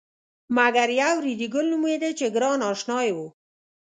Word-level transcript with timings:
مګر 0.57 0.87
یو 1.01 1.15
ریډي 1.25 1.47
ګل 1.53 1.65
نومېده 1.71 2.09
چې 2.19 2.25
ګران 2.35 2.59
اشنای 2.71 3.09
و. 3.15 3.17